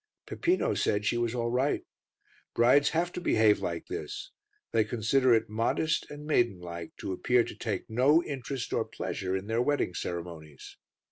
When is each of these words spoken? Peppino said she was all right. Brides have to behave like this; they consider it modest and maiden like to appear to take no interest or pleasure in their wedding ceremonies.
Peppino 0.25 0.73
said 0.73 1.05
she 1.05 1.15
was 1.19 1.35
all 1.35 1.51
right. 1.51 1.83
Brides 2.55 2.89
have 2.89 3.11
to 3.13 3.21
behave 3.21 3.59
like 3.59 3.85
this; 3.85 4.31
they 4.71 4.83
consider 4.83 5.31
it 5.31 5.47
modest 5.47 6.09
and 6.09 6.25
maiden 6.25 6.59
like 6.59 6.95
to 6.97 7.13
appear 7.13 7.43
to 7.43 7.53
take 7.55 7.87
no 7.87 8.23
interest 8.23 8.73
or 8.73 8.83
pleasure 8.83 9.37
in 9.37 9.45
their 9.45 9.61
wedding 9.61 9.93
ceremonies. 9.93 10.75